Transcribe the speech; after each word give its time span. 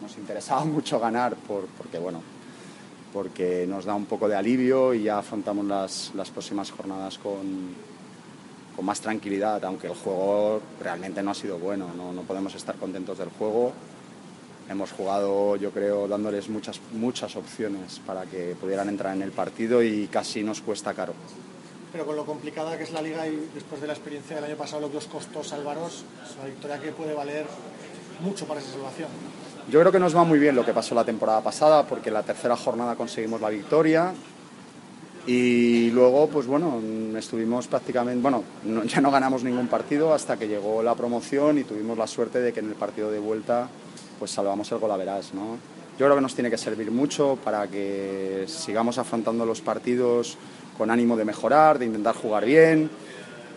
nos 0.00 0.16
interesaba 0.16 0.64
mucho 0.64 0.98
ganar 0.98 1.36
por, 1.36 1.66
porque, 1.66 1.98
bueno, 1.98 2.22
porque 3.12 3.66
nos 3.68 3.84
da 3.84 3.94
un 3.94 4.06
poco 4.06 4.28
de 4.28 4.36
alivio 4.36 4.94
y 4.94 5.04
ya 5.04 5.18
afrontamos 5.18 5.64
las, 5.66 6.12
las 6.14 6.30
próximas 6.30 6.70
jornadas 6.70 7.18
con, 7.18 7.74
con 8.76 8.84
más 8.84 9.00
tranquilidad, 9.00 9.64
aunque 9.64 9.88
el 9.88 9.94
juego 9.94 10.60
realmente 10.80 11.22
no 11.22 11.32
ha 11.32 11.34
sido 11.34 11.58
bueno, 11.58 11.88
no, 11.96 12.12
no 12.12 12.22
podemos 12.22 12.54
estar 12.54 12.76
contentos 12.76 13.18
del 13.18 13.28
juego. 13.30 13.72
Hemos 14.68 14.92
jugado, 14.92 15.56
yo 15.56 15.70
creo, 15.70 16.06
dándoles 16.06 16.50
muchas, 16.50 16.78
muchas 16.92 17.34
opciones 17.36 18.00
para 18.06 18.24
que 18.24 18.54
pudieran 18.60 18.90
entrar 18.90 19.16
en 19.16 19.22
el 19.22 19.32
partido 19.32 19.82
y 19.82 20.06
casi 20.08 20.42
nos 20.42 20.60
cuesta 20.60 20.92
caro. 20.92 21.14
Pero 21.90 22.04
con 22.04 22.16
lo 22.16 22.26
complicada 22.26 22.76
que 22.76 22.84
es 22.84 22.92
la 22.92 23.00
liga 23.00 23.26
y 23.26 23.48
después 23.54 23.80
de 23.80 23.86
la 23.86 23.94
experiencia 23.94 24.36
del 24.36 24.44
año 24.44 24.56
pasado, 24.56 24.82
lo 24.82 24.90
que 24.90 24.98
os 24.98 25.06
costó 25.06 25.42
salvaros, 25.42 26.04
es 26.22 26.36
una 26.36 26.44
victoria 26.44 26.78
que 26.78 26.92
puede 26.92 27.14
valer 27.14 27.46
mucho 28.20 28.46
para 28.46 28.60
esa 28.60 28.72
salvación. 28.72 29.08
Yo 29.70 29.80
creo 29.80 29.92
que 29.92 29.98
nos 30.00 30.16
va 30.16 30.24
muy 30.24 30.38
bien 30.38 30.54
lo 30.56 30.64
que 30.64 30.72
pasó 30.72 30.94
la 30.94 31.04
temporada 31.04 31.40
pasada, 31.42 31.82
porque 31.86 32.08
en 32.08 32.14
la 32.14 32.22
tercera 32.22 32.56
jornada 32.56 32.94
conseguimos 32.96 33.40
la 33.40 33.50
victoria 33.50 34.12
y 35.26 35.90
luego, 35.90 36.28
pues 36.28 36.46
bueno, 36.46 36.80
estuvimos 37.18 37.66
prácticamente, 37.66 38.22
bueno, 38.22 38.44
no- 38.64 38.84
ya 38.84 39.00
no 39.02 39.10
ganamos 39.10 39.44
ningún 39.44 39.66
partido 39.68 40.14
hasta 40.14 40.38
que 40.38 40.48
llegó 40.48 40.82
la 40.82 40.94
promoción 40.94 41.58
y 41.58 41.64
tuvimos 41.64 41.98
la 41.98 42.06
suerte 42.06 42.40
de 42.40 42.52
que 42.52 42.60
en 42.60 42.68
el 42.68 42.74
partido 42.76 43.10
de 43.10 43.18
vuelta, 43.18 43.68
pues 44.18 44.30
salvamos 44.30 44.72
el 44.72 44.78
golaveras, 44.78 45.34
¿no? 45.34 45.58
Yo 45.98 46.06
creo 46.06 46.14
que 46.14 46.22
nos 46.22 46.34
tiene 46.34 46.48
que 46.48 46.56
servir 46.56 46.90
mucho 46.90 47.36
para 47.44 47.66
que 47.66 48.44
sigamos 48.46 48.96
afrontando 48.98 49.44
los 49.44 49.60
partidos 49.60 50.38
con 50.78 50.90
ánimo 50.90 51.16
de 51.16 51.24
mejorar, 51.26 51.78
de 51.78 51.86
intentar 51.86 52.14
jugar 52.14 52.46
bien, 52.46 52.88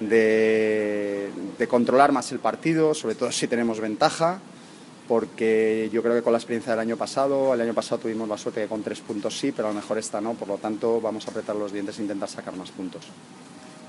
de, 0.01 1.29
de 1.57 1.67
controlar 1.67 2.11
más 2.11 2.31
el 2.31 2.39
partido, 2.39 2.93
sobre 2.93 3.15
todo 3.15 3.31
si 3.31 3.47
tenemos 3.47 3.79
ventaja 3.79 4.39
porque 5.11 5.89
yo 5.91 6.01
creo 6.01 6.15
que 6.15 6.21
con 6.21 6.31
la 6.31 6.39
experiencia 6.39 6.71
del 6.71 6.79
año 6.79 6.95
pasado, 6.95 7.53
el 7.53 7.59
año 7.59 7.73
pasado 7.73 7.99
tuvimos 7.99 8.29
la 8.29 8.37
suerte 8.37 8.61
que 8.61 8.69
con 8.69 8.81
tres 8.81 9.01
puntos 9.01 9.37
sí, 9.37 9.51
pero 9.51 9.67
a 9.67 9.71
lo 9.71 9.75
mejor 9.75 9.97
esta 9.97 10.21
no, 10.21 10.35
por 10.35 10.47
lo 10.47 10.57
tanto 10.57 11.01
vamos 11.01 11.27
a 11.27 11.31
apretar 11.31 11.53
los 11.53 11.73
dientes 11.73 11.99
e 11.99 12.03
intentar 12.03 12.29
sacar 12.29 12.55
más 12.55 12.71
puntos. 12.71 13.03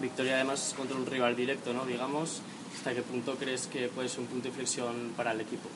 Victoria 0.00 0.34
además 0.34 0.74
contra 0.77 0.97
un 0.97 1.06
rival 1.06 1.36
directo, 1.36 1.72
¿no? 1.72 1.86
Digamos, 1.86 2.42
¿hasta 2.77 2.92
qué 2.92 3.02
punto 3.02 3.36
crees 3.36 3.69
que 3.69 3.86
puede 3.86 4.08
ser 4.08 4.19
un 4.19 4.27
punto 4.27 4.42
de 4.42 4.48
inflexión 4.48 5.12
para 5.16 5.30
el 5.30 5.41
equipo? 5.41 5.69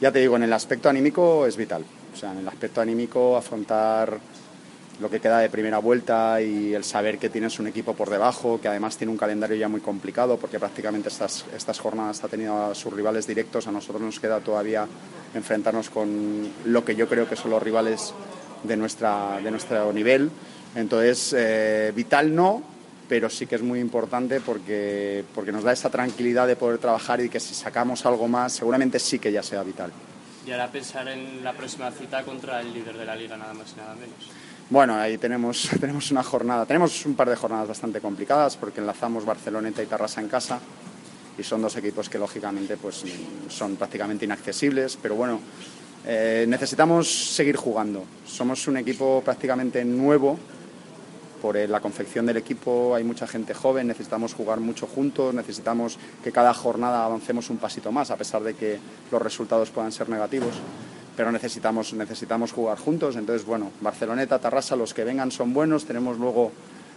Ya 0.00 0.10
te 0.10 0.18
digo, 0.18 0.34
en 0.34 0.42
el 0.42 0.52
aspecto 0.52 0.88
anímico 0.88 1.46
es 1.46 1.56
vital, 1.56 1.84
o 2.12 2.16
sea, 2.16 2.32
en 2.32 2.38
el 2.38 2.48
aspecto 2.48 2.80
anímico 2.80 3.36
afrontar 3.36 4.18
lo 5.00 5.10
que 5.10 5.20
queda 5.20 5.38
de 5.38 5.50
primera 5.50 5.78
vuelta 5.78 6.40
y 6.40 6.72
el 6.74 6.84
saber 6.84 7.18
que 7.18 7.28
tienes 7.28 7.58
un 7.58 7.66
equipo 7.66 7.94
por 7.94 8.10
debajo, 8.10 8.60
que 8.60 8.68
además 8.68 8.96
tiene 8.96 9.10
un 9.10 9.18
calendario 9.18 9.56
ya 9.56 9.68
muy 9.68 9.80
complicado, 9.80 10.36
porque 10.36 10.58
prácticamente 10.58 11.08
estas, 11.08 11.44
estas 11.54 11.78
jornadas 11.80 12.22
ha 12.22 12.28
tenido 12.28 12.70
a 12.70 12.74
sus 12.74 12.92
rivales 12.92 13.26
directos, 13.26 13.66
a 13.66 13.72
nosotros 13.72 14.02
nos 14.02 14.20
queda 14.20 14.40
todavía 14.40 14.86
enfrentarnos 15.34 15.90
con 15.90 16.48
lo 16.64 16.84
que 16.84 16.94
yo 16.94 17.08
creo 17.08 17.28
que 17.28 17.36
son 17.36 17.50
los 17.50 17.62
rivales 17.62 18.14
de, 18.62 18.76
nuestra, 18.76 19.40
de 19.42 19.50
nuestro 19.50 19.92
nivel. 19.92 20.30
Entonces, 20.76 21.34
eh, 21.36 21.92
vital 21.94 22.34
no, 22.34 22.62
pero 23.08 23.28
sí 23.28 23.46
que 23.46 23.56
es 23.56 23.62
muy 23.62 23.80
importante 23.80 24.40
porque, 24.40 25.24
porque 25.34 25.52
nos 25.52 25.64
da 25.64 25.72
esa 25.72 25.90
tranquilidad 25.90 26.46
de 26.46 26.56
poder 26.56 26.78
trabajar 26.78 27.20
y 27.20 27.28
que 27.28 27.40
si 27.40 27.54
sacamos 27.54 28.06
algo 28.06 28.28
más, 28.28 28.52
seguramente 28.52 28.98
sí 28.98 29.18
que 29.18 29.32
ya 29.32 29.42
sea 29.42 29.62
vital. 29.62 29.92
Y 30.46 30.52
ahora 30.52 30.70
pensar 30.70 31.08
en 31.08 31.42
la 31.42 31.52
próxima 31.52 31.90
cita 31.90 32.22
contra 32.22 32.60
el 32.60 32.72
líder 32.72 32.96
de 32.98 33.04
la 33.04 33.16
liga, 33.16 33.36
nada 33.36 33.54
más 33.54 33.72
y 33.74 33.76
nada 33.78 33.94
menos. 33.94 34.30
Bueno, 34.70 34.94
ahí 34.96 35.18
tenemos, 35.18 35.68
tenemos 35.80 36.10
una 36.10 36.22
jornada, 36.22 36.64
tenemos 36.64 37.04
un 37.04 37.14
par 37.14 37.28
de 37.28 37.36
jornadas 37.36 37.68
bastante 37.68 38.00
complicadas 38.00 38.56
porque 38.56 38.80
enlazamos 38.80 39.26
Barceloneta 39.26 39.82
y 39.82 39.86
Tarrasa 39.86 40.22
en 40.22 40.28
casa 40.28 40.58
y 41.36 41.42
son 41.42 41.60
dos 41.60 41.76
equipos 41.76 42.08
que 42.08 42.18
lógicamente 42.18 42.78
pues, 42.78 43.04
son 43.48 43.76
prácticamente 43.76 44.24
inaccesibles, 44.24 44.98
pero 45.00 45.16
bueno, 45.16 45.40
eh, 46.06 46.46
necesitamos 46.48 47.34
seguir 47.34 47.56
jugando. 47.56 48.04
Somos 48.26 48.66
un 48.66 48.78
equipo 48.78 49.20
prácticamente 49.22 49.84
nuevo 49.84 50.38
por 51.42 51.58
eh, 51.58 51.68
la 51.68 51.80
confección 51.80 52.24
del 52.24 52.38
equipo, 52.38 52.94
hay 52.94 53.04
mucha 53.04 53.26
gente 53.26 53.52
joven, 53.52 53.88
necesitamos 53.88 54.32
jugar 54.32 54.60
mucho 54.60 54.86
juntos, 54.86 55.34
necesitamos 55.34 55.98
que 56.22 56.32
cada 56.32 56.54
jornada 56.54 57.04
avancemos 57.04 57.50
un 57.50 57.58
pasito 57.58 57.92
más, 57.92 58.10
a 58.10 58.16
pesar 58.16 58.42
de 58.42 58.54
que 58.54 58.78
los 59.12 59.20
resultados 59.20 59.68
puedan 59.68 59.92
ser 59.92 60.08
negativos 60.08 60.54
pero 61.16 61.30
necesitamos, 61.32 61.92
necesitamos 61.94 62.52
jugar 62.52 62.78
juntos. 62.78 63.16
Entonces, 63.16 63.46
bueno, 63.46 63.70
Barceloneta, 63.80 64.38
Tarrasa, 64.38 64.76
los 64.76 64.92
que 64.94 65.04
vengan 65.04 65.30
son 65.30 65.52
buenos. 65.54 65.84
Tenemos 65.84 66.18
luego, 66.18 66.50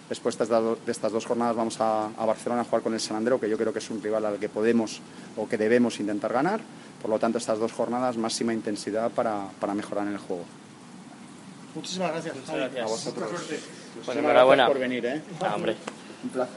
después 0.10 0.38
de 0.38 0.44
estas, 0.46 0.62
do- 0.62 0.78
de 0.86 0.92
estas 0.92 1.12
dos 1.12 1.26
jornadas, 1.26 1.56
vamos 1.56 1.80
a, 1.82 2.08
a 2.18 2.26
Barcelona 2.26 2.62
a 2.62 2.66
jugar 2.66 2.82
con 2.82 2.94
el 2.94 3.00
San 3.00 3.18
Andreu, 3.18 3.40
que 3.40 3.50
yo 3.50 3.58
creo 3.58 3.72
que 3.74 3.80
es 3.80 3.90
un 3.90 4.02
rival 4.02 4.26
al 4.26 4.38
que 4.40 4.50
podemos 4.50 5.02
o 5.36 5.48
que 5.48 5.58
debemos 5.58 6.00
intentar 6.00 6.34
ganar. 6.34 6.60
Por 7.02 7.12
lo 7.12 7.20
tanto, 7.20 7.38
estas 7.38 7.60
dos 7.60 7.72
jornadas, 7.74 8.18
máxima 8.18 8.54
intensidad 8.54 9.12
para, 9.12 9.50
para 9.60 9.74
mejorar 9.76 10.08
en 10.08 10.14
el 10.14 10.20
juego. 10.20 10.44
Muchísimas 11.76 12.12
gracias. 12.12 12.36
Muchas 12.36 12.56
gracias. 12.56 12.86
A 12.86 12.88
vosotros. 12.90 13.30
Bueno, 13.30 13.44
Muchísimas 13.96 14.16
enhorabuena. 14.18 14.64
gracias 14.64 14.68
por 14.68 14.80
venir, 14.90 15.06
¿eh? 15.06 15.22
Ah, 15.42 15.54
hombre. 15.56 15.76
Un 16.24 16.30
placer. 16.32 16.56